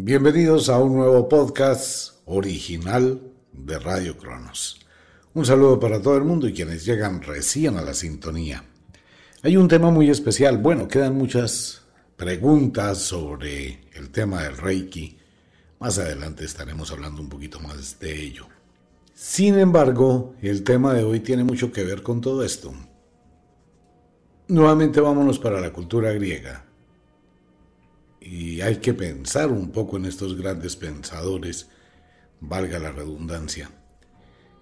[0.00, 3.20] Bienvenidos a un nuevo podcast original
[3.52, 4.78] de Radio Cronos.
[5.34, 8.62] Un saludo para todo el mundo y quienes llegan recién a la sintonía.
[9.42, 10.58] Hay un tema muy especial.
[10.58, 11.82] Bueno, quedan muchas
[12.16, 15.18] preguntas sobre el tema del Reiki.
[15.80, 18.46] Más adelante estaremos hablando un poquito más de ello.
[19.14, 22.72] Sin embargo, el tema de hoy tiene mucho que ver con todo esto.
[24.46, 26.67] Nuevamente vámonos para la cultura griega
[28.30, 31.68] y hay que pensar un poco en estos grandes pensadores,
[32.40, 33.70] valga la redundancia,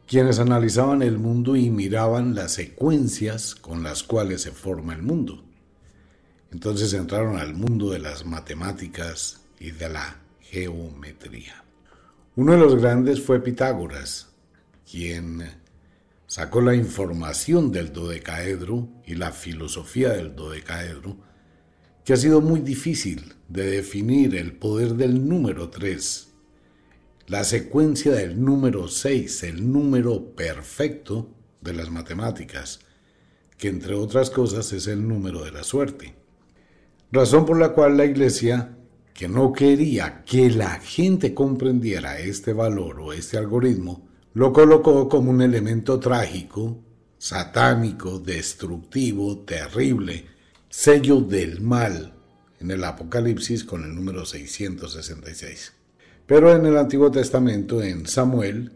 [0.06, 5.42] quienes analizaban el mundo y miraban las secuencias con las cuales se forma el mundo.
[6.52, 11.64] Entonces entraron al mundo de las matemáticas y de la geometría.
[12.36, 14.28] Uno de los grandes fue Pitágoras,
[14.88, 15.42] quien
[16.28, 21.16] sacó la información del dodecaedro y la filosofía del dodecaedro
[22.06, 26.28] que ha sido muy difícil de definir el poder del número 3,
[27.26, 31.28] la secuencia del número 6, el número perfecto
[31.60, 32.78] de las matemáticas,
[33.58, 36.14] que entre otras cosas es el número de la suerte.
[37.10, 38.76] Razón por la cual la Iglesia,
[39.12, 45.32] que no quería que la gente comprendiera este valor o este algoritmo, lo colocó como
[45.32, 46.78] un elemento trágico,
[47.18, 50.35] satánico, destructivo, terrible,
[50.68, 52.12] sello del mal
[52.60, 55.72] en el Apocalipsis con el número 666.
[56.26, 58.72] Pero en el Antiguo Testamento, en Samuel,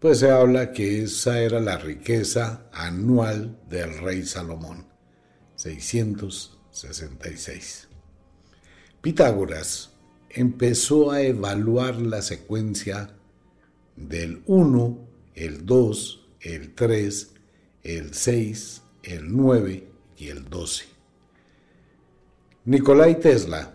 [0.00, 4.86] pues se habla que esa era la riqueza anual del rey Salomón,
[5.56, 7.88] 666.
[9.02, 9.90] Pitágoras
[10.30, 13.10] empezó a evaluar la secuencia
[13.96, 17.30] del 1, el 2, el 3,
[17.82, 19.86] el 6, el 9
[20.16, 20.89] y el 12.
[22.66, 23.72] Nikolai Tesla,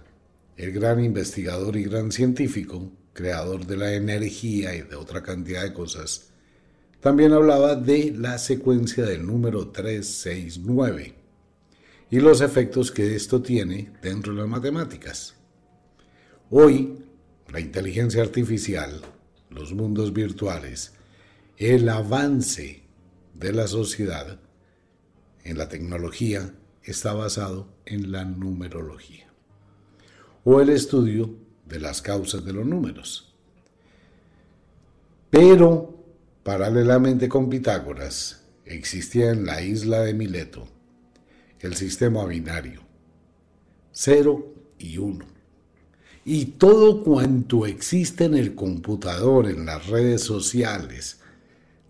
[0.56, 5.74] el gran investigador y gran científico, creador de la energía y de otra cantidad de
[5.74, 6.30] cosas,
[7.00, 11.16] también hablaba de la secuencia del número 369
[12.12, 15.34] y los efectos que esto tiene dentro de las matemáticas.
[16.52, 17.06] Hoy,
[17.52, 19.02] la inteligencia artificial,
[19.50, 20.94] los mundos virtuales,
[21.58, 22.84] el avance
[23.34, 24.40] de la sociedad
[25.44, 26.54] en la tecnología
[26.86, 29.28] está basado en la numerología
[30.44, 31.36] o el estudio
[31.66, 33.34] de las causas de los números.
[35.30, 36.04] Pero,
[36.44, 40.68] paralelamente con Pitágoras, existía en la isla de Mileto
[41.60, 42.82] el sistema binario,
[43.92, 45.26] 0 y 1.
[46.26, 51.22] Y todo cuanto existe en el computador, en las redes sociales,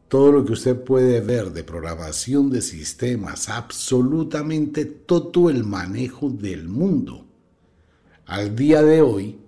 [0.08, 6.68] todo lo que usted puede ver de programación de sistemas, absolutamente todo el manejo del
[6.68, 7.26] mundo,
[8.26, 9.40] al día de hoy,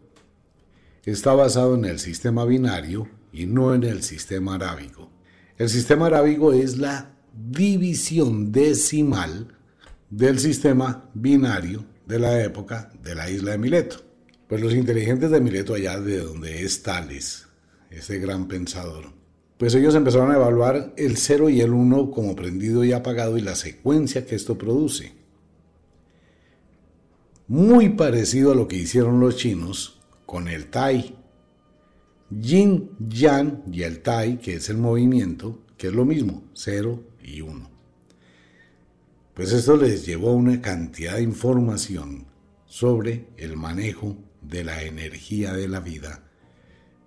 [1.11, 5.09] está basado en el sistema binario y no en el sistema arábigo.
[5.57, 9.55] El sistema arábigo es la división decimal
[10.09, 13.97] del sistema binario de la época de la isla de Mileto.
[14.47, 17.47] Pues los inteligentes de Mileto, allá de donde es Tales,
[17.89, 19.13] ese gran pensador,
[19.57, 23.41] pues ellos empezaron a evaluar el 0 y el 1 como prendido y apagado y
[23.41, 25.13] la secuencia que esto produce.
[27.47, 31.15] Muy parecido a lo que hicieron los chinos con el Tai.
[32.29, 37.41] Yin, Yang y el Tai, que es el movimiento, que es lo mismo, 0 y
[37.41, 37.69] 1.
[39.33, 42.25] Pues esto les llevó a una cantidad de información
[42.65, 46.23] sobre el manejo de la energía de la vida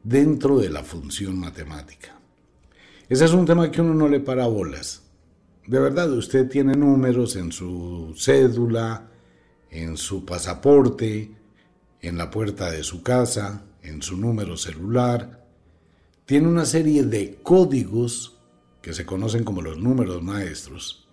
[0.03, 2.20] dentro de la función matemática.
[3.11, 5.03] Ese es un tema que uno no le para bolas.
[5.67, 9.11] De verdad, usted tiene números en su cédula,
[9.69, 11.35] en su pasaporte,
[12.01, 15.45] en la puerta de su casa, en su número celular.
[16.25, 18.39] Tiene una serie de códigos
[18.81, 21.09] que se conocen como los números maestros.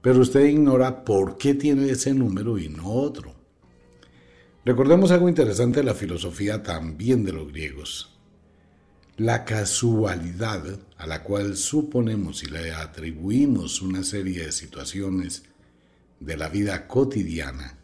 [0.00, 3.34] Pero usted ignora por qué tiene ese número y no otro.
[4.64, 8.17] Recordemos algo interesante de la filosofía también de los griegos
[9.18, 10.62] la casualidad
[10.96, 15.42] a la cual suponemos y le atribuimos una serie de situaciones
[16.20, 17.78] de la vida cotidiana,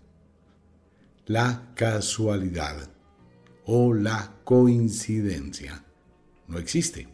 [1.27, 2.89] la casualidad
[3.67, 5.85] o la coincidencia
[6.47, 7.09] no existe.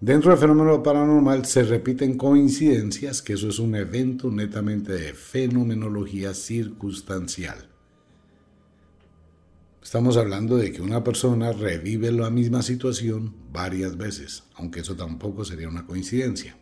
[0.00, 6.32] Dentro del fenómeno paranormal se repiten coincidencias, que eso es un evento netamente de fenomenología
[6.32, 7.69] circunstancial.
[9.82, 15.44] Estamos hablando de que una persona revive la misma situación varias veces, aunque eso tampoco
[15.44, 16.56] sería una coincidencia.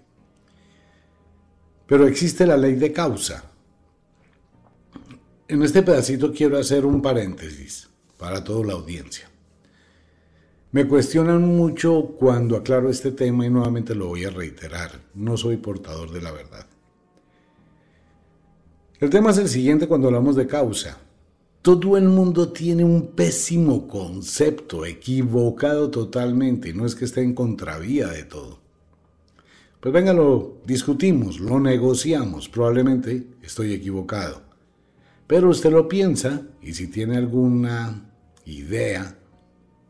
[1.87, 3.51] Pero existe la ley de causa.
[5.49, 7.89] En este pedacito quiero hacer un paréntesis
[8.19, 9.29] para toda la audiencia.
[10.71, 15.01] Me cuestionan mucho cuando aclaro este tema y nuevamente lo voy a reiterar.
[15.15, 16.67] No soy portador de la verdad.
[19.01, 20.99] El tema es el siguiente cuando hablamos de causa.
[21.69, 28.07] Todo el mundo tiene un pésimo concepto, equivocado totalmente, no es que esté en contravía
[28.07, 28.59] de todo.
[29.79, 34.41] Pues venga, lo discutimos, lo negociamos, probablemente estoy equivocado.
[35.27, 38.15] Pero usted lo piensa y si tiene alguna
[38.47, 39.19] idea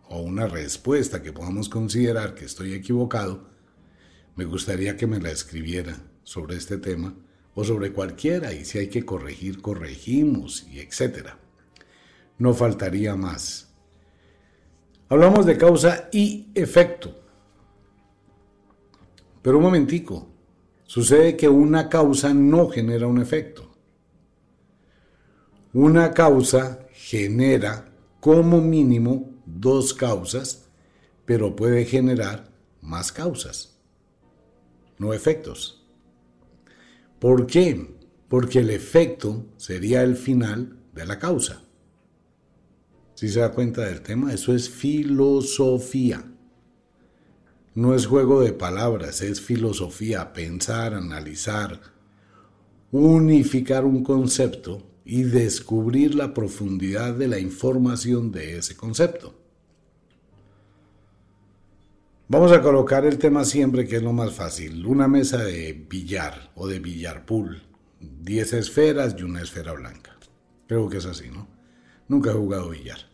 [0.08, 3.50] o una respuesta que podamos considerar que estoy equivocado,
[4.34, 7.14] me gustaría que me la escribiera sobre este tema
[7.54, 11.38] o sobre cualquiera y si hay que corregir, corregimos y etcétera.
[12.38, 13.68] No faltaría más.
[15.08, 17.14] Hablamos de causa y efecto.
[19.42, 20.28] Pero un momentico,
[20.84, 23.70] sucede que una causa no genera un efecto.
[25.72, 30.68] Una causa genera como mínimo dos causas,
[31.24, 32.50] pero puede generar
[32.80, 33.78] más causas,
[34.98, 35.86] no efectos.
[37.18, 37.94] ¿Por qué?
[38.28, 41.67] Porque el efecto sería el final de la causa.
[43.18, 46.24] Si se da cuenta del tema, eso es filosofía.
[47.74, 51.80] No es juego de palabras, es filosofía, pensar, analizar,
[52.92, 59.34] unificar un concepto y descubrir la profundidad de la información de ese concepto.
[62.28, 64.86] Vamos a colocar el tema siempre que es lo más fácil.
[64.86, 67.64] Una mesa de billar o de billar pool.
[67.98, 70.16] 10 esferas y una esfera blanca.
[70.68, 71.48] Creo que es así, ¿no?
[72.06, 73.07] Nunca he jugado billar.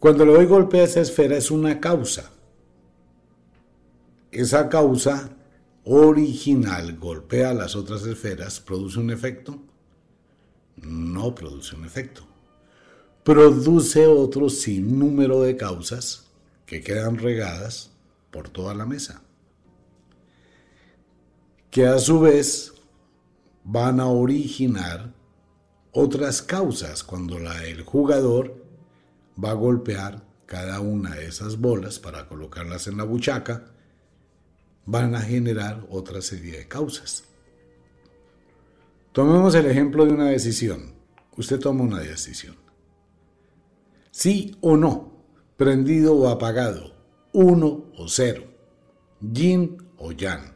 [0.00, 2.30] Cuando le doy golpe a esa esfera es una causa.
[4.32, 5.36] Esa causa
[5.84, 9.58] original golpea las otras esferas, ¿produce un efecto?
[10.76, 12.22] No produce un efecto.
[13.24, 16.30] Produce otro sinnúmero de causas
[16.64, 17.90] que quedan regadas
[18.30, 19.22] por toda la mesa,
[21.70, 22.72] que a su vez
[23.64, 25.12] van a originar
[25.92, 28.59] otras causas cuando la, el jugador
[29.42, 33.66] va a golpear cada una de esas bolas para colocarlas en la buchaca,
[34.86, 37.24] van a generar otra serie de causas.
[39.12, 40.94] Tomemos el ejemplo de una decisión.
[41.36, 42.56] Usted toma una decisión.
[44.10, 45.10] Sí o no
[45.56, 46.94] prendido o apagado,
[47.32, 48.44] uno o cero,
[49.20, 50.54] yin o yang.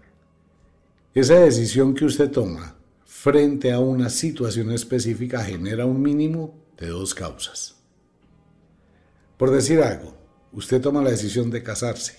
[1.13, 7.15] Esa decisión que usted toma frente a una situación específica genera un mínimo de dos
[7.15, 7.84] causas.
[9.44, 10.17] Por decir algo,
[10.52, 12.14] usted toma la decisión de casarse.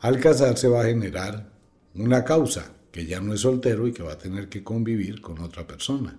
[0.00, 1.52] Al casarse va a generar
[1.94, 5.38] una causa, que ya no es soltero y que va a tener que convivir con
[5.38, 6.18] otra persona.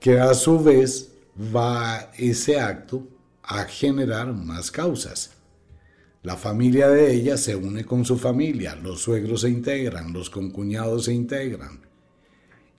[0.00, 1.12] Que a su vez
[1.54, 3.06] va ese acto
[3.44, 5.30] a generar más causas.
[6.24, 11.04] La familia de ella se une con su familia, los suegros se integran, los concuñados
[11.04, 11.86] se integran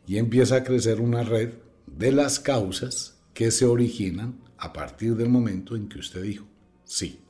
[0.06, 1.54] y empieza a crecer una red
[1.88, 6.46] de las causas que se originan a partir del momento en que usted dijo
[6.84, 7.22] sí.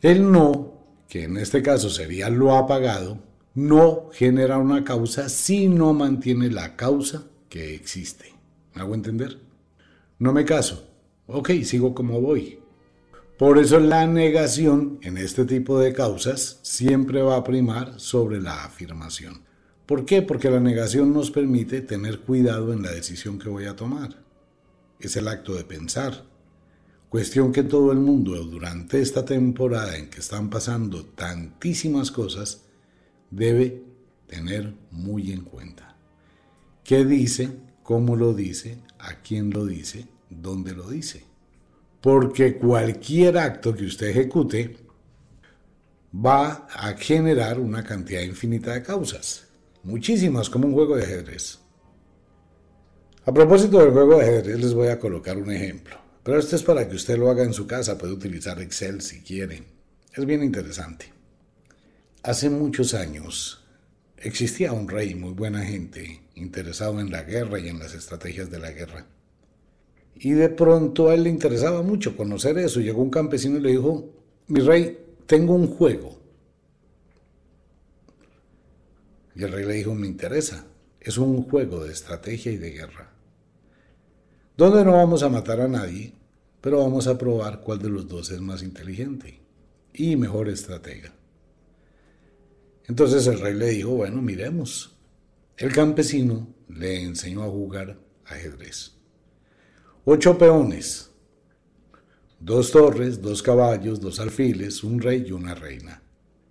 [0.00, 0.74] El no,
[1.08, 3.18] que en este caso sería lo apagado,
[3.54, 8.34] no genera una causa si no mantiene la causa que existe.
[8.74, 9.40] ¿Me hago entender?
[10.18, 10.88] No me caso,
[11.26, 12.60] ok, sigo como voy.
[13.38, 18.64] Por eso la negación en este tipo de causas siempre va a primar sobre la
[18.64, 19.42] afirmación.
[19.86, 20.22] ¿Por qué?
[20.22, 24.25] Porque la negación nos permite tener cuidado en la decisión que voy a tomar.
[25.00, 26.24] Es el acto de pensar.
[27.08, 32.62] Cuestión que todo el mundo durante esta temporada en que están pasando tantísimas cosas
[33.30, 33.82] debe
[34.26, 35.96] tener muy en cuenta.
[36.84, 37.50] ¿Qué dice?
[37.82, 38.78] ¿Cómo lo dice?
[38.98, 40.08] ¿A quién lo dice?
[40.30, 41.24] donde lo dice.
[42.00, 44.76] Porque cualquier acto que usted ejecute
[46.14, 49.46] va a generar una cantidad infinita de causas.
[49.82, 51.58] Muchísimas, como un juego de ajedrez.
[53.26, 55.96] A propósito del juego de ajedrez, les voy a colocar un ejemplo.
[56.22, 57.98] Pero esto es para que usted lo haga en su casa.
[57.98, 59.64] Puede utilizar Excel si quiere.
[60.14, 61.12] Es bien interesante.
[62.22, 63.64] Hace muchos años
[64.16, 68.60] existía un rey muy buena gente, interesado en la guerra y en las estrategias de
[68.60, 69.06] la guerra.
[70.14, 72.78] Y de pronto a él le interesaba mucho conocer eso.
[72.78, 74.08] Llegó un campesino y le dijo,
[74.46, 76.16] mi rey, tengo un juego.
[79.34, 80.64] Y el rey le dijo, me interesa.
[81.00, 83.15] Es un juego de estrategia y de guerra.
[84.56, 86.14] Donde no vamos a matar a nadie,
[86.62, 89.40] pero vamos a probar cuál de los dos es más inteligente
[89.92, 91.12] y mejor estratega.
[92.86, 94.96] Entonces el rey le dijo, bueno, miremos.
[95.56, 98.92] El campesino le enseñó a jugar ajedrez.
[100.04, 101.10] Ocho peones,
[102.40, 106.02] dos torres, dos caballos, dos alfiles, un rey y una reina.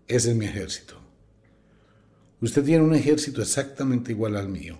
[0.07, 0.95] Ese es mi ejército.
[2.41, 4.77] Usted tiene un ejército exactamente igual al mío.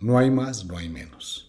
[0.00, 1.45] No hay más, no hay menos.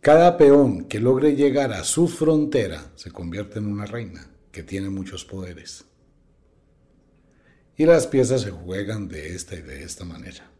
[0.00, 4.90] Cada peón que logre llegar a su frontera se convierte en una reina que tiene
[4.90, 5.84] muchos poderes.
[7.76, 10.50] Y las piezas se juegan de esta y de esta manera.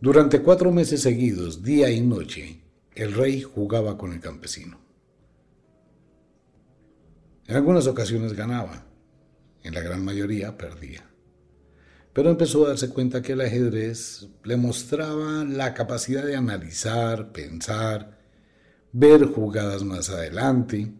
[0.00, 2.60] Durante cuatro meses seguidos, día y noche,
[2.94, 4.78] el rey jugaba con el campesino.
[7.46, 8.86] En algunas ocasiones ganaba,
[9.62, 11.08] en la gran mayoría perdía.
[12.12, 18.17] Pero empezó a darse cuenta que el ajedrez le mostraba la capacidad de analizar, pensar,
[18.92, 20.92] ver jugadas más adelante.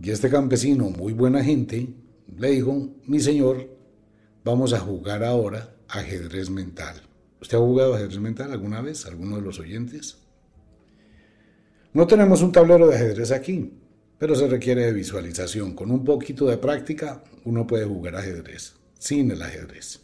[0.00, 1.94] Y este campesino, muy buena gente,
[2.36, 3.68] le dijo, mi señor,
[4.44, 7.02] vamos a jugar ahora ajedrez mental.
[7.40, 9.06] ¿Usted ha jugado ajedrez mental alguna vez?
[9.06, 10.18] ¿Alguno de los oyentes?
[11.92, 13.72] No tenemos un tablero de ajedrez aquí,
[14.18, 15.74] pero se requiere de visualización.
[15.74, 20.00] Con un poquito de práctica uno puede jugar ajedrez, sin el ajedrez.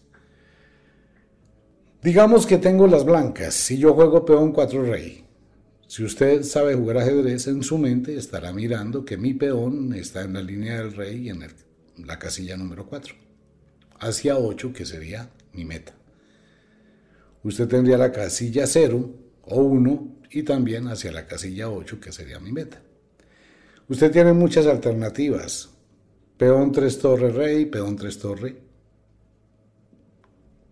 [2.02, 5.24] Digamos que tengo las blancas, si yo juego peón 4 rey.
[5.90, 10.34] Si usted sabe jugar ajedrez en su mente, estará mirando que mi peón está en
[10.34, 11.44] la línea del rey y en
[11.96, 13.12] la casilla número 4,
[13.98, 16.00] hacia 8, que sería mi meta
[17.42, 19.10] usted tendría la casilla 0
[19.42, 22.82] o 1 y también hacia la casilla 8, que sería mi meta.
[23.88, 25.70] Usted tiene muchas alternativas.
[26.36, 28.56] Peón 3 torre rey, peón 3 torre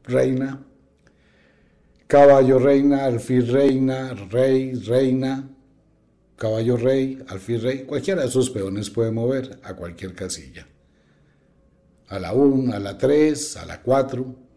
[0.04, 0.64] reina,
[2.08, 5.48] caballo reina, alfil reina, rey, reina,
[6.36, 7.84] caballo rey, alfil rey.
[7.84, 10.66] Cualquiera de esos peones puede mover a cualquier casilla.
[12.08, 14.48] A la 1, a la 3, a la 4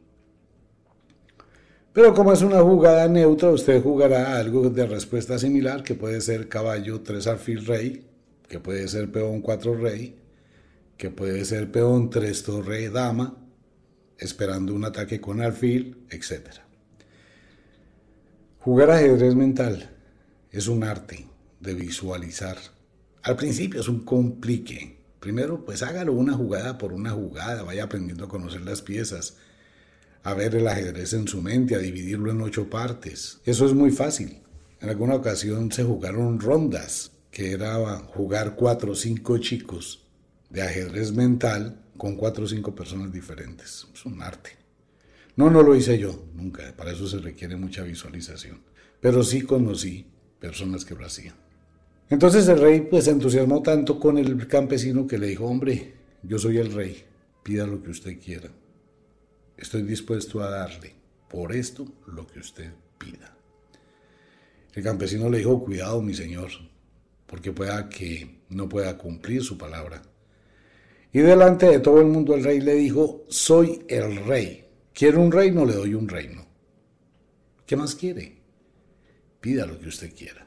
[1.94, 6.48] pero como es una jugada neutra, usted jugará algo de respuesta similar, que puede ser
[6.48, 8.08] caballo 3 alfil rey,
[8.48, 10.16] que puede ser peón 4 rey,
[10.96, 13.38] que puede ser peón 3 torre dama,
[14.18, 16.62] esperando un ataque con alfil, etc.
[18.64, 19.90] Jugar ajedrez mental
[20.52, 21.26] es un arte
[21.60, 22.60] de visualizar.
[23.24, 25.00] Al principio es un complique.
[25.20, 29.38] Primero, pues hágalo una jugada por una jugada, vaya aprendiendo a conocer las piezas
[30.22, 33.40] a ver el ajedrez en su mente, a dividirlo en ocho partes.
[33.46, 34.44] Eso es muy fácil.
[34.80, 40.06] En alguna ocasión se jugaron rondas, que era jugar cuatro o cinco chicos
[40.52, 43.88] de ajedrez mental con cuatro o cinco personas diferentes.
[43.92, 44.61] Es un arte.
[45.36, 46.76] No, no lo hice yo, nunca.
[46.76, 48.62] Para eso se requiere mucha visualización.
[49.00, 50.06] Pero sí conocí
[50.40, 51.36] personas que lo hacían.
[52.10, 56.38] Entonces el rey pues se entusiasmó tanto con el campesino que le dijo, hombre, yo
[56.38, 57.04] soy el rey,
[57.42, 58.50] pida lo que usted quiera.
[59.58, 60.94] Estoy dispuesto a darle
[61.30, 63.34] por esto lo que usted pida.
[64.74, 66.52] El campesino le dijo, cuidado mi señor,
[67.26, 70.02] porque pueda que no pueda cumplir su palabra.
[71.14, 74.66] Y delante de todo el mundo el rey le dijo, soy el rey.
[74.94, 76.46] Quiero un reino, le doy un reino.
[77.66, 78.38] ¿Qué más quiere?
[79.40, 80.46] Pida lo que usted quiera.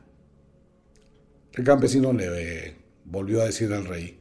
[1.52, 4.20] El campesino le volvió a decir al rey,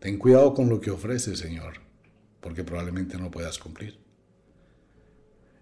[0.00, 1.74] ten cuidado con lo que ofrece, señor,
[2.40, 3.98] porque probablemente no puedas cumplir.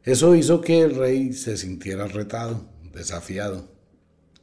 [0.02, 3.72] Eso hizo que el rey se sintiera retado, desafiado,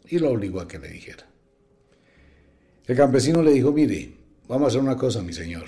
[0.07, 1.27] y lo obligó a que le dijera.
[2.85, 4.17] El campesino le dijo, mire,
[4.47, 5.67] vamos a hacer una cosa, mi señor.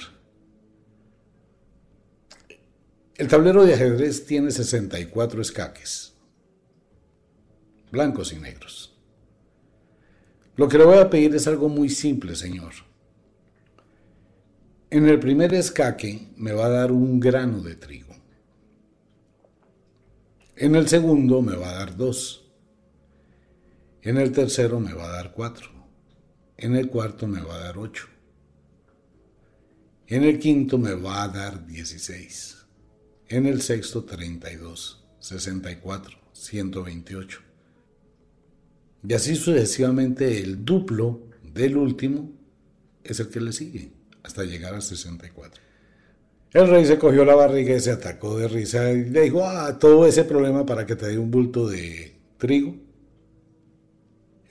[3.15, 6.13] El tablero de ajedrez tiene 64 escaques,
[7.91, 8.97] blancos y negros.
[10.55, 12.73] Lo que le voy a pedir es algo muy simple, señor.
[14.89, 18.15] En el primer escaque me va a dar un grano de trigo.
[20.55, 22.51] En el segundo me va a dar 2.
[24.01, 25.69] En el tercero me va a dar 4.
[26.57, 28.07] En el cuarto me va a dar 8.
[30.07, 32.52] En el quinto me va a dar 16.
[33.33, 37.39] En el sexto 32, 64, 128.
[39.07, 42.29] Y así sucesivamente el duplo del último
[43.03, 45.63] es el que le sigue hasta llegar a 64.
[46.51, 49.79] El rey se cogió la barriga y se atacó de risa y le dijo, ah,
[49.79, 52.75] todo ese problema para que te dé un bulto de trigo.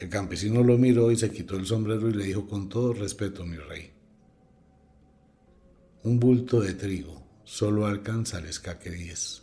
[0.00, 3.46] El campesino lo miró y se quitó el sombrero y le dijo con todo respeto,
[3.46, 3.92] mi rey,
[6.02, 7.22] un bulto de trigo
[7.52, 9.42] solo alcanza el escaque 10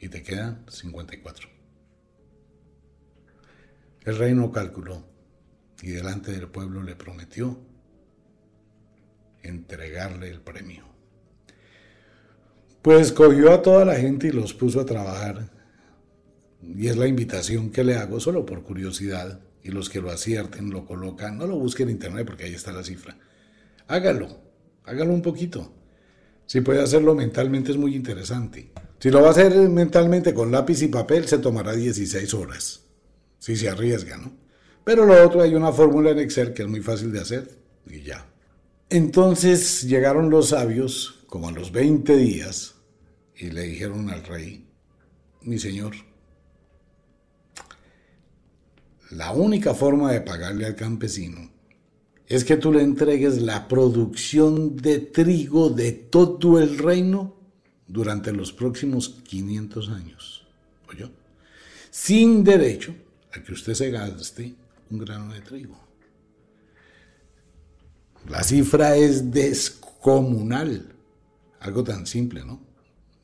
[0.00, 1.48] y te quedan 54.
[4.02, 5.04] El rey no calculó
[5.80, 7.56] y delante del pueblo le prometió
[9.44, 10.88] entregarle el premio.
[12.82, 15.52] Pues cogió a toda la gente y los puso a trabajar.
[16.60, 19.40] Y es la invitación que le hago solo por curiosidad.
[19.62, 21.38] Y los que lo acierten lo colocan.
[21.38, 23.16] No lo busquen en internet porque ahí está la cifra.
[23.86, 24.40] Hágalo.
[24.84, 25.77] Hágalo un poquito.
[26.48, 28.70] Si puede hacerlo mentalmente es muy interesante.
[28.98, 32.80] Si lo va a hacer mentalmente con lápiz y papel se tomará 16 horas.
[33.38, 34.32] Si se arriesga, ¿no?
[34.82, 37.50] Pero lo otro hay una fórmula en Excel que es muy fácil de hacer
[37.86, 38.26] y ya.
[38.88, 42.76] Entonces llegaron los sabios, como a los 20 días,
[43.36, 44.66] y le dijeron al rey,
[45.42, 45.96] mi señor,
[49.10, 51.57] la única forma de pagarle al campesino
[52.28, 57.36] es que tú le entregues la producción de trigo de todo el reino
[57.86, 60.44] durante los próximos 500 años.
[61.90, 62.94] Sin derecho
[63.32, 64.54] a que usted se gaste
[64.90, 65.80] un grano de trigo.
[68.28, 70.94] La cifra es descomunal.
[71.60, 72.60] Algo tan simple, ¿no?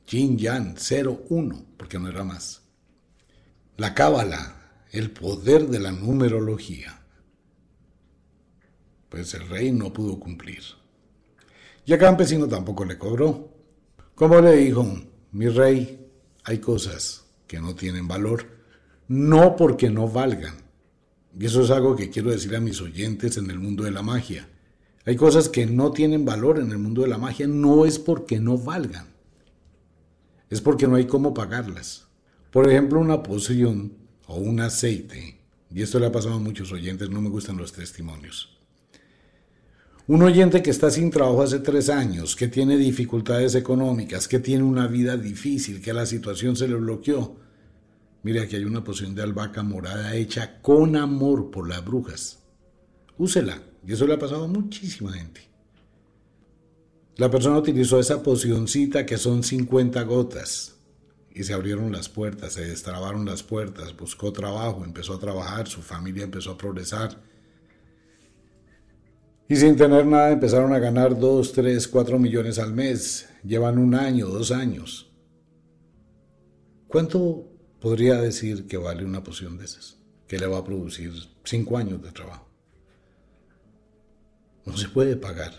[0.09, 0.77] Yin Yang
[1.29, 2.63] 01, porque no era más.
[3.77, 7.04] La cábala, el poder de la numerología.
[9.15, 10.59] Pues el rey no pudo cumplir.
[11.87, 13.49] Y a campesino tampoco le cobró.
[14.17, 14.85] Como le dijo,
[15.31, 16.11] mi rey,
[16.43, 18.45] hay cosas que no tienen valor,
[19.07, 20.57] no porque no valgan.
[21.39, 24.03] Y eso es algo que quiero decir a mis oyentes en el mundo de la
[24.03, 24.49] magia.
[25.07, 28.41] Hay cosas que no tienen valor en el mundo de la magia, no es porque
[28.41, 29.07] no valgan,
[30.51, 32.09] es porque no hay cómo pagarlas.
[32.51, 33.93] Por ejemplo, una poción
[34.27, 35.39] o un aceite,
[35.71, 38.55] y esto le ha pasado a muchos oyentes, no me gustan los testimonios.
[40.07, 44.63] Un oyente que está sin trabajo hace tres años, que tiene dificultades económicas, que tiene
[44.63, 47.37] una vida difícil, que la situación se le bloqueó.
[48.23, 52.43] Mire, aquí hay una poción de albahaca morada hecha con amor por las brujas.
[53.17, 55.49] Úsela, y eso le ha pasado a muchísima gente.
[57.17, 60.75] La persona utilizó esa pocioncita que son 50 gotas
[61.33, 65.81] y se abrieron las puertas, se destrabaron las puertas, buscó trabajo, empezó a trabajar, su
[65.81, 67.23] familia empezó a progresar.
[69.49, 73.29] Y sin tener nada empezaron a ganar 2, 3, 4 millones al mes.
[73.43, 75.13] Llevan un año, dos años.
[76.89, 79.99] ¿Cuánto podría decir que vale una poción de esas?
[80.27, 81.13] Que le va a producir
[81.45, 82.49] 5 años de trabajo.
[84.65, 85.53] No se puede pagar.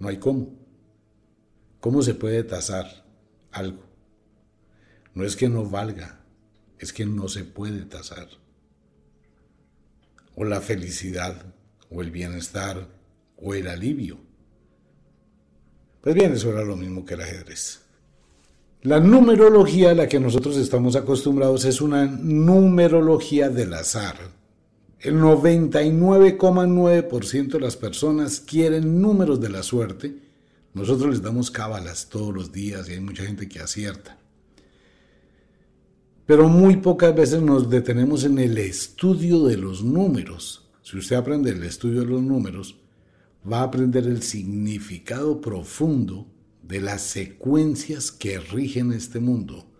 [0.00, 0.58] No hay cómo.
[1.80, 3.06] ¿Cómo se puede tasar
[3.52, 3.84] algo?
[5.14, 6.20] No es que no valga,
[6.78, 8.28] es que no se puede tasar.
[10.34, 11.49] O la felicidad,
[11.90, 12.88] o el bienestar,
[13.36, 14.18] o el alivio.
[16.00, 17.82] Pues bien, eso era lo mismo que el ajedrez.
[18.82, 24.16] La numerología a la que nosotros estamos acostumbrados es una numerología del azar,
[25.00, 30.14] el 99,9% de las personas quieren números de la suerte.
[30.74, 34.18] Nosotros les damos cábalas todos los días y hay mucha gente que acierta.
[36.26, 40.68] Pero muy pocas veces nos detenemos en el estudio de los números.
[40.90, 42.80] Si usted aprende el estudio de los números,
[43.50, 46.26] va a aprender el significado profundo
[46.62, 49.70] de las secuencias que rigen este mundo.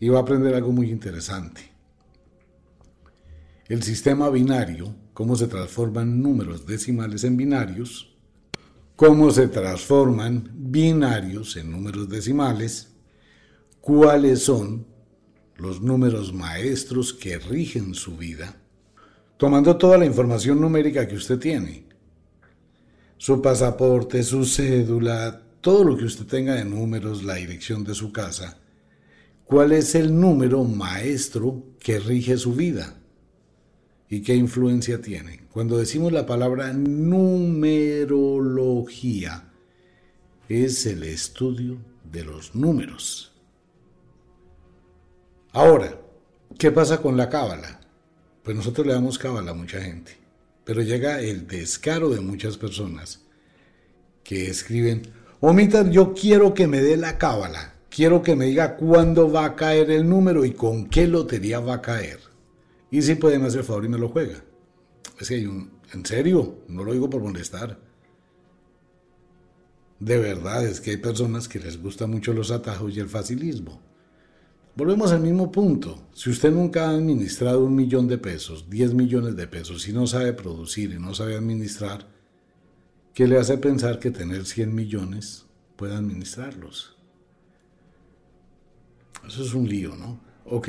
[0.00, 1.78] Y va a aprender algo muy interesante
[3.68, 8.16] el sistema binario, cómo se transforman números decimales en binarios,
[8.96, 12.94] cómo se transforman binarios en números decimales,
[13.82, 14.86] cuáles son
[15.56, 18.56] los números maestros que rigen su vida,
[19.38, 21.84] tomando toda la información numérica que usted tiene,
[23.16, 28.12] su pasaporte, su cédula, todo lo que usted tenga de números, la dirección de su
[28.12, 28.58] casa,
[29.44, 32.96] cuál es el número maestro que rige su vida
[34.10, 35.42] y qué influencia tiene.
[35.52, 39.52] Cuando decimos la palabra numerología,
[40.48, 41.78] es el estudio
[42.10, 43.30] de los números.
[45.52, 45.96] Ahora,
[46.58, 47.77] ¿qué pasa con la cábala?
[48.48, 50.16] Pues nosotros le damos cábala a mucha gente,
[50.64, 53.20] pero llega el descaro de muchas personas
[54.24, 55.02] que escriben,
[55.40, 59.54] Omita, yo quiero que me dé la cábala, quiero que me diga cuándo va a
[59.54, 62.20] caer el número y con qué lotería va a caer.
[62.90, 64.42] Y si puede hacer el favor y me lo juega.
[65.20, 65.70] Es que hay un...
[65.92, 67.78] En serio, no lo digo por molestar.
[70.00, 73.78] De verdad, es que hay personas que les gustan mucho los atajos y el facilismo.
[74.78, 76.06] Volvemos al mismo punto.
[76.14, 80.06] Si usted nunca ha administrado un millón de pesos, 10 millones de pesos, y no
[80.06, 82.06] sabe producir y no sabe administrar,
[83.12, 86.96] ¿qué le hace pensar que tener 100 millones puede administrarlos?
[89.26, 90.20] Eso es un lío, ¿no?
[90.44, 90.68] Ok,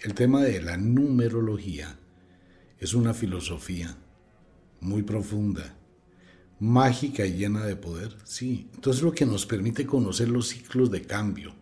[0.00, 1.98] el tema de la numerología
[2.78, 3.96] es una filosofía
[4.80, 5.78] muy profunda,
[6.58, 8.68] mágica y llena de poder, sí.
[8.74, 11.54] Entonces lo que nos permite conocer los ciclos de cambio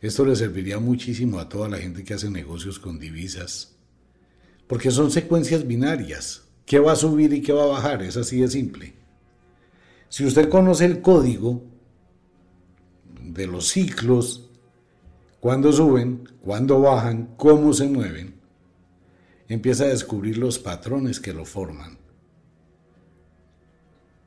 [0.00, 3.74] esto le serviría muchísimo a toda la gente que hace negocios con divisas,
[4.66, 6.42] porque son secuencias binarias.
[6.64, 8.02] ¿Qué va a subir y qué va a bajar?
[8.02, 8.94] Es así de simple.
[10.08, 11.64] Si usted conoce el código
[13.22, 14.50] de los ciclos,
[15.40, 18.34] cuándo suben, cuándo bajan, cómo se mueven,
[19.48, 21.98] empieza a descubrir los patrones que lo forman.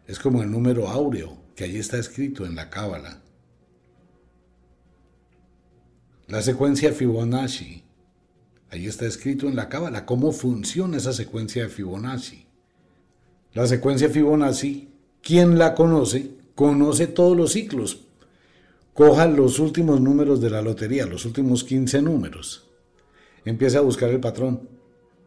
[0.08, 3.21] Es como el número áureo, que ahí está escrito en la cábala.
[6.32, 7.84] La secuencia Fibonacci.
[8.70, 12.46] Ahí está escrito en la cábala cómo funciona esa secuencia de Fibonacci.
[13.52, 18.06] La secuencia Fibonacci, quien la conoce, conoce todos los ciclos.
[18.94, 22.66] Coja los últimos números de la lotería, los últimos 15 números.
[23.44, 24.70] Empiece a buscar el patrón.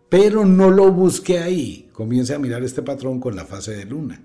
[0.09, 1.91] Pero no lo busque ahí.
[1.93, 4.25] Comience a mirar este patrón con la fase de luna.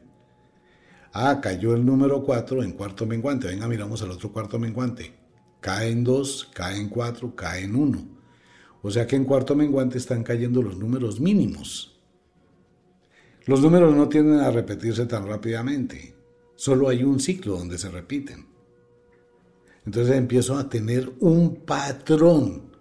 [1.11, 3.47] Ah, cayó el número 4 en cuarto menguante.
[3.47, 5.19] Venga, miramos al otro cuarto menguante
[5.61, 8.07] cae en 2, cae en 4, cae en 1.
[8.81, 11.99] O sea que en cuarto menguante están cayendo los números mínimos.
[13.45, 16.15] Los números no tienden a repetirse tan rápidamente.
[16.55, 18.47] Solo hay un ciclo donde se repiten.
[19.85, 22.75] Entonces empiezo a tener un patrón.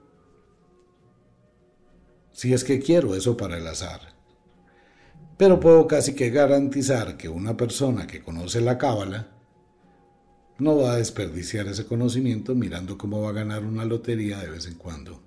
[2.33, 4.15] Si es que quiero eso para el azar.
[5.37, 9.38] Pero puedo casi que garantizar que una persona que conoce la cábala
[10.59, 14.67] no va a desperdiciar ese conocimiento mirando cómo va a ganar una lotería de vez
[14.67, 15.23] en cuando,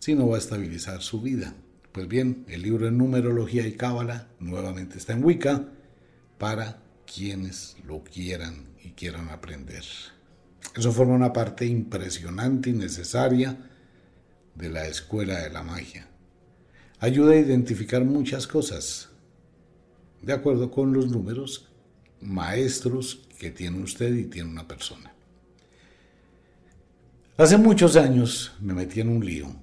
[0.00, 1.54] sino va a estabilizar su vida.
[1.92, 5.68] Pues bien, el libro de numerología y cábala nuevamente está en Wicca
[6.38, 9.84] para quienes lo quieran y quieran aprender.
[10.74, 13.56] Eso forma una parte impresionante y necesaria
[14.56, 16.08] de la escuela de la magia.
[16.98, 19.10] Ayuda a identificar muchas cosas
[20.20, 21.65] de acuerdo con los números
[22.20, 25.12] maestros que tiene usted y tiene una persona.
[27.38, 29.54] Hace muchos años me metí en un lío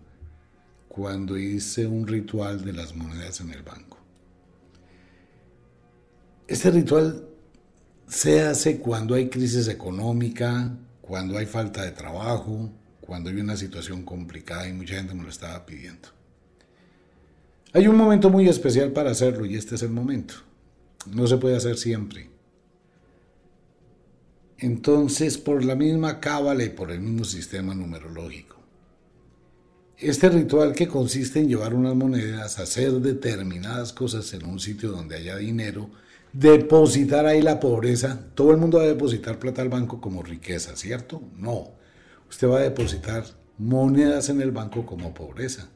[0.87, 3.97] cuando hice un ritual de las monedas en el banco.
[6.47, 7.27] Este ritual
[8.07, 12.69] se hace cuando hay crisis económica, cuando hay falta de trabajo,
[13.01, 16.09] cuando hay una situación complicada y mucha gente me lo estaba pidiendo.
[17.73, 20.35] Hay un momento muy especial para hacerlo y este es el momento.
[21.11, 22.32] No se puede hacer siempre.
[24.63, 28.55] Entonces, por la misma cábala y por el mismo sistema numerológico.
[29.97, 35.17] Este ritual que consiste en llevar unas monedas, hacer determinadas cosas en un sitio donde
[35.17, 35.89] haya dinero,
[36.31, 38.17] depositar ahí la pobreza.
[38.35, 41.21] Todo el mundo va a depositar plata al banco como riqueza, ¿cierto?
[41.35, 41.71] No.
[42.29, 43.25] Usted va a depositar
[43.57, 45.67] monedas en el banco como pobreza.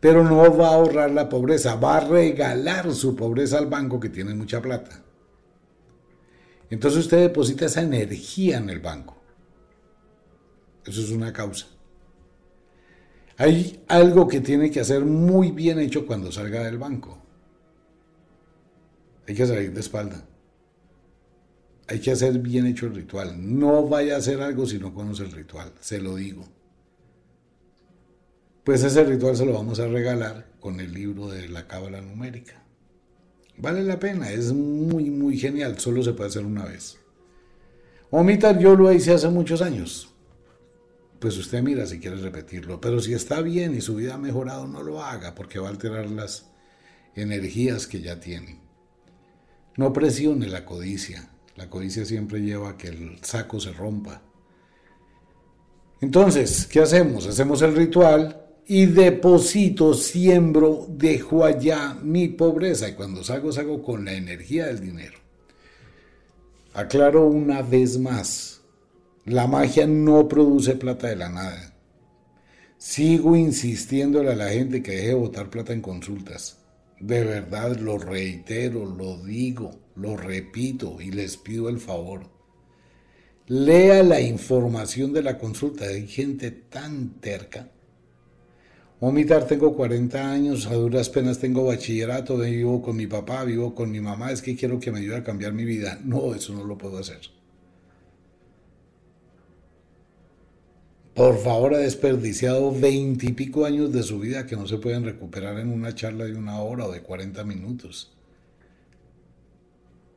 [0.00, 4.08] Pero no va a ahorrar la pobreza, va a regalar su pobreza al banco que
[4.08, 5.03] tiene mucha plata.
[6.70, 9.16] Entonces usted deposita esa energía en el banco.
[10.84, 11.66] Eso es una causa.
[13.36, 17.18] Hay algo que tiene que hacer muy bien hecho cuando salga del banco.
[19.26, 20.24] Hay que salir de espalda.
[21.88, 23.34] Hay que hacer bien hecho el ritual.
[23.38, 26.44] No vaya a hacer algo si no conoce el ritual, se lo digo.
[28.62, 32.63] Pues ese ritual se lo vamos a regalar con el libro de la cábala numérica.
[33.56, 36.98] Vale la pena, es muy, muy genial, solo se puede hacer una vez.
[38.10, 40.12] Omitar yo lo hice hace muchos años.
[41.18, 44.66] Pues usted mira si quiere repetirlo, pero si está bien y su vida ha mejorado,
[44.66, 46.50] no lo haga porque va a alterar las
[47.14, 48.60] energías que ya tiene.
[49.76, 51.30] No presione la codicia.
[51.56, 54.22] La codicia siempre lleva a que el saco se rompa.
[56.00, 57.26] Entonces, ¿qué hacemos?
[57.26, 62.88] Hacemos el ritual, y deposito, siembro, dejo allá mi pobreza.
[62.88, 65.18] Y cuando salgo, salgo con la energía del dinero.
[66.72, 68.62] Aclaro una vez más,
[69.26, 71.74] la magia no produce plata de la nada.
[72.78, 76.58] Sigo insistiéndole a la gente que deje de botar plata en consultas.
[77.00, 82.30] De verdad, lo reitero, lo digo, lo repito y les pido el favor.
[83.46, 85.84] Lea la información de la consulta.
[85.84, 87.70] Hay gente tan terca
[89.06, 93.90] Omitar, tengo 40 años, a duras penas tengo bachillerato, vivo con mi papá, vivo con
[93.90, 96.00] mi mamá, es que quiero que me ayude a cambiar mi vida.
[96.02, 97.20] No, eso no lo puedo hacer.
[101.14, 105.70] por favor ha desperdiciado veintipico años de su vida que no se pueden recuperar en
[105.70, 108.10] una charla de una hora o de 40 minutos.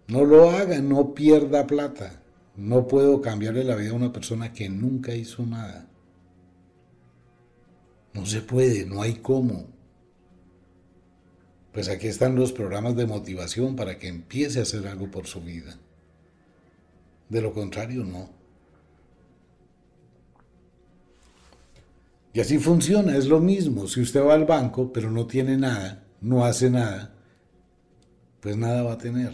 [0.08, 2.22] No lo haga, no pierda plata.
[2.56, 5.88] No puedo cambiarle la vida a una persona que nunca hizo nada.
[8.18, 9.68] No se puede, no hay cómo.
[11.72, 15.40] Pues aquí están los programas de motivación para que empiece a hacer algo por su
[15.42, 15.78] vida.
[17.30, 18.32] De lo contrario, no.
[22.34, 23.88] Y así funciona, es lo mismo.
[23.88, 27.14] Si usted va al banco pero no tiene nada, no hace nada,
[28.40, 29.34] pues nada va a tener,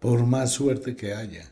[0.00, 1.50] por más suerte que haya.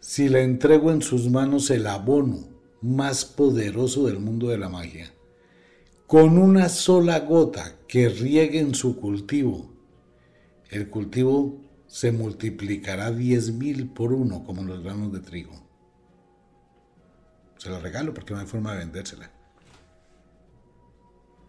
[0.00, 5.12] Si le entrego en sus manos el abono más poderoso del mundo de la magia,
[6.06, 9.70] con una sola gota que riegue en su cultivo,
[10.70, 15.52] el cultivo se multiplicará diez mil por uno como los granos de trigo.
[17.56, 19.30] Se la regalo porque no hay forma de vendérsela.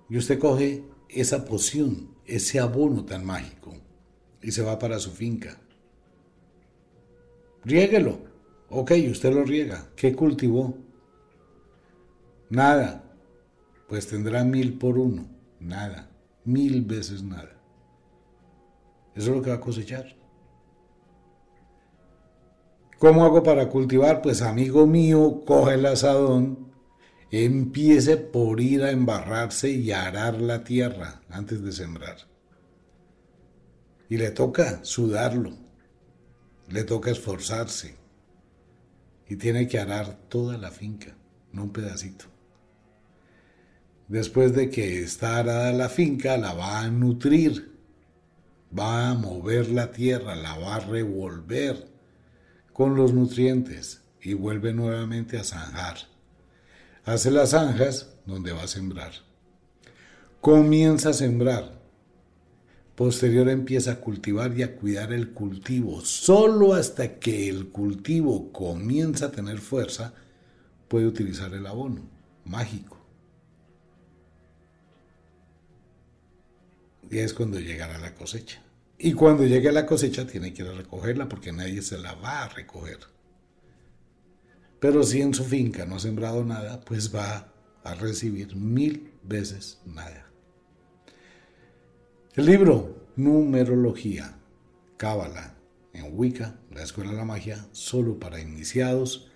[0.09, 3.75] Y usted coge esa poción, ese abono tan mágico,
[4.41, 5.59] y se va para su finca.
[7.63, 8.27] Riéguelo.
[8.69, 9.89] Ok, usted lo riega.
[9.95, 10.77] ¿Qué cultivó?
[12.49, 13.03] Nada.
[13.87, 15.27] Pues tendrá mil por uno.
[15.59, 16.09] Nada.
[16.45, 17.59] Mil veces nada.
[19.15, 20.19] Eso es lo que va a cosechar.
[22.99, 24.21] ¿Cómo hago para cultivar?
[24.21, 26.73] Pues amigo mío, coge el asadón,
[27.31, 32.17] empiece por ir a embarrarse y arar la tierra antes de sembrar.
[34.09, 35.53] Y le toca sudarlo,
[36.67, 37.95] le toca esforzarse.
[39.29, 41.15] Y tiene que arar toda la finca,
[41.53, 42.25] no un pedacito.
[44.09, 47.77] Después de que está arada la finca, la va a nutrir,
[48.77, 51.87] va a mover la tierra, la va a revolver
[52.73, 55.97] con los nutrientes y vuelve nuevamente a zanjar.
[57.05, 59.11] Hace las zanjas donde va a sembrar.
[60.41, 61.79] Comienza a sembrar.
[62.95, 66.01] Posterior empieza a cultivar y a cuidar el cultivo.
[66.01, 70.13] Solo hasta que el cultivo comienza a tener fuerza,
[70.87, 72.09] puede utilizar el abono
[72.43, 72.98] mágico.
[77.09, 78.61] Y es cuando llegará la cosecha.
[78.97, 82.43] Y cuando llegue la cosecha tiene que ir a recogerla porque nadie se la va
[82.43, 82.99] a recoger.
[84.79, 89.79] Pero si en su finca no ha sembrado nada, pues va a recibir mil veces
[89.85, 90.29] nada.
[92.35, 94.37] El libro Numerología,
[94.97, 95.55] Cábala,
[95.93, 99.29] en Wicca, la Escuela de la Magia, solo para iniciados,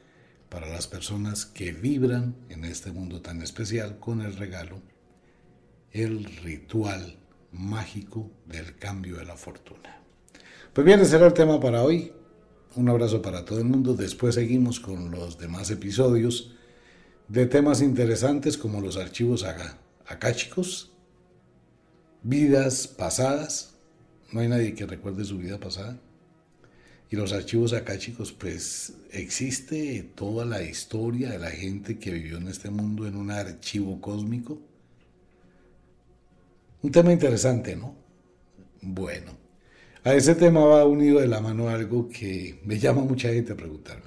[0.50, 4.82] para las personas que vibran en este mundo tan especial con el regalo,
[5.92, 7.18] el ritual
[7.54, 10.02] mágico del cambio de la fortuna.
[10.74, 12.12] Pues bien, ese era el tema para hoy.
[12.76, 13.94] Un abrazo para todo el mundo.
[13.94, 16.56] Después seguimos con los demás episodios
[17.28, 19.46] de temas interesantes como los archivos
[20.36, 20.92] chicos
[22.24, 23.76] vidas pasadas.
[24.32, 26.00] No hay nadie que recuerde su vida pasada.
[27.12, 32.48] Y los archivos chicos pues existe toda la historia de la gente que vivió en
[32.48, 34.60] este mundo en un archivo cósmico
[36.84, 37.96] un tema interesante, ¿no?
[38.82, 39.32] Bueno,
[40.04, 43.58] a ese tema va unido de la mano algo que me llama mucha gente a
[43.58, 44.04] preguntarme.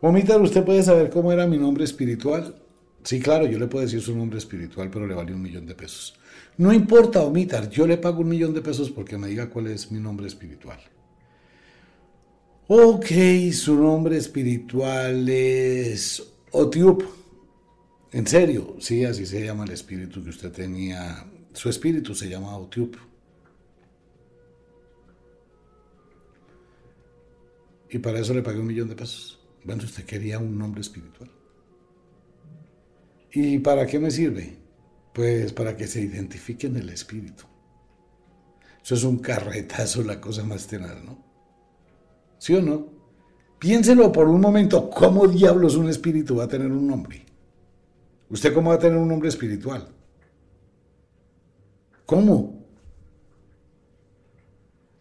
[0.00, 2.62] Omitar, ¿usted puede saber cómo era mi nombre espiritual?
[3.02, 5.74] Sí, claro, yo le puedo decir su nombre espiritual, pero le vale un millón de
[5.74, 6.18] pesos.
[6.58, 9.90] No importa, Omitar, yo le pago un millón de pesos porque me diga cuál es
[9.90, 10.78] mi nombre espiritual.
[12.68, 13.06] Ok,
[13.52, 17.02] su nombre espiritual es Otiup.
[18.12, 22.54] En serio, sí, así se llama el espíritu que usted tenía su espíritu se llama
[22.58, 22.96] Otiup.
[27.88, 29.40] Y para eso le pagué un millón de pesos.
[29.64, 31.30] Bueno, usted quería un nombre espiritual.
[33.32, 34.58] ¿Y para qué me sirve?
[35.14, 37.44] Pues para que se identifique en el espíritu.
[38.84, 41.24] Eso es un carretazo, la cosa más tenaz, ¿no?
[42.38, 42.86] ¿Sí o no?
[43.58, 47.24] Piénselo por un momento, ¿cómo diablos un espíritu va a tener un nombre?
[48.28, 49.95] ¿Usted cómo va a tener un nombre espiritual?
[52.06, 52.64] ¿Cómo?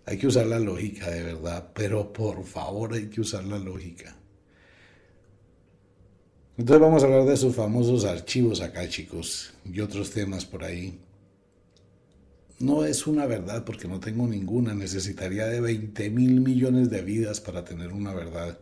[0.07, 4.15] Hay que usar la lógica de verdad, pero por favor hay que usar la lógica.
[6.57, 10.99] Entonces vamos a hablar de esos famosos archivos acá, chicos, y otros temas por ahí.
[12.59, 14.73] No es una verdad porque no tengo ninguna.
[14.73, 18.57] Necesitaría de 20 mil millones de vidas para tener una verdad.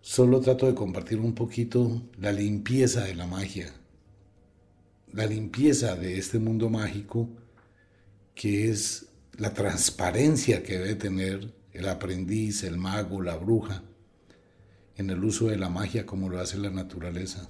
[0.00, 3.74] Solo trato de compartir un poquito la limpieza de la magia
[5.14, 7.28] la limpieza de este mundo mágico,
[8.34, 9.06] que es
[9.38, 13.84] la transparencia que debe tener el aprendiz, el mago, la bruja,
[14.96, 17.48] en el uso de la magia como lo hace la naturaleza,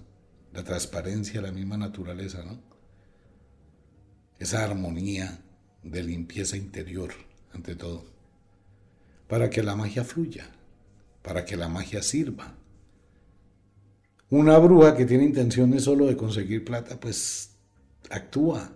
[0.52, 2.60] la transparencia, la misma naturaleza, ¿no?
[4.38, 5.40] Esa armonía
[5.82, 7.12] de limpieza interior,
[7.54, 8.04] ante todo,
[9.26, 10.50] para que la magia fluya,
[11.22, 12.54] para que la magia sirva.
[14.28, 17.53] Una bruja que tiene intenciones solo de conseguir plata, pues
[18.10, 18.72] actúa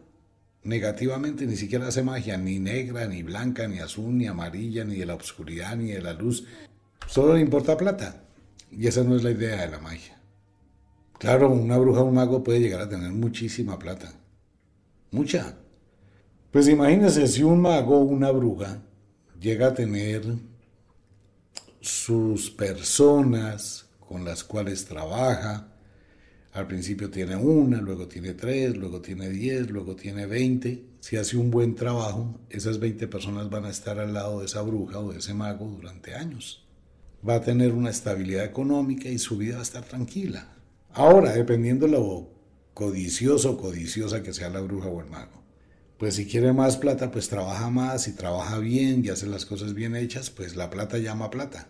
[0.64, 5.06] negativamente, ni siquiera hace magia, ni negra, ni blanca, ni azul, ni amarilla, ni de
[5.06, 6.44] la oscuridad, ni de la luz.
[7.06, 8.24] Solo le importa plata.
[8.70, 10.20] Y esa no es la idea de la magia.
[11.18, 14.12] Claro, una bruja o un mago puede llegar a tener muchísima plata.
[15.10, 15.56] Mucha.
[16.50, 18.82] Pues imagínense si un mago o una bruja
[19.40, 20.22] llega a tener
[21.80, 25.68] sus personas con las cuales trabaja.
[26.58, 30.82] Al principio tiene una, luego tiene tres, luego tiene diez, luego tiene veinte.
[30.98, 34.62] Si hace un buen trabajo, esas veinte personas van a estar al lado de esa
[34.62, 36.66] bruja o de ese mago durante años.
[37.26, 40.48] Va a tener una estabilidad económica y su vida va a estar tranquila.
[40.94, 42.28] Ahora, dependiendo de lo
[42.74, 45.44] codicioso o codiciosa que sea la bruja o el mago.
[45.96, 49.74] Pues si quiere más plata, pues trabaja más, si trabaja bien y hace las cosas
[49.74, 51.68] bien hechas, pues la plata llama plata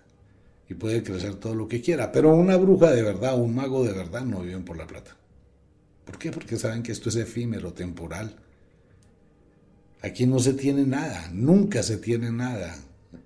[0.68, 2.12] y puede crecer todo lo que quiera.
[2.12, 5.16] Pero una bruja de verdad, un mago de verdad no viven por la plata.
[6.04, 6.30] ¿Por qué?
[6.30, 8.36] Porque saben que esto es efímero, temporal.
[10.02, 12.76] Aquí no se tiene nada, nunca se tiene nada.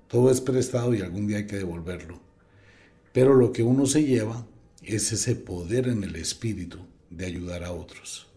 [0.08, 2.20] Todo es prestado y algún día hay que devolverlo.
[3.12, 4.46] Pero lo que uno se lleva
[4.82, 6.78] es ese poder en el espíritu
[7.10, 8.28] de ayudar a otros.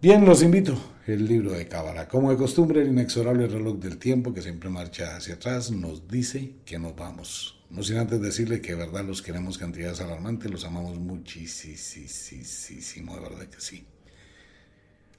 [0.00, 2.08] Bien, los invito el libro de Cábala.
[2.08, 6.54] Como de costumbre, el inexorable reloj del tiempo que siempre marcha hacia atrás nos dice
[6.64, 7.60] que nos vamos.
[7.70, 13.20] No sin antes decirle que de verdad los queremos cantidades alarmantes, los amamos muchísimo, de
[13.20, 13.84] verdad que sí.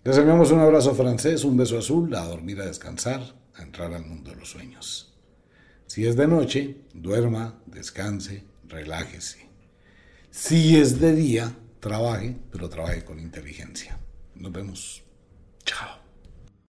[0.03, 3.21] Les enviamos un abrazo francés, un beso azul, a dormir, a descansar,
[3.55, 5.13] a entrar al mundo de los sueños.
[5.87, 9.47] Si es de noche, duerma, descanse, relájese.
[10.31, 13.99] Si es de día, trabaje, pero trabaje con inteligencia.
[14.35, 15.04] Nos vemos.
[15.65, 16.04] Ciao.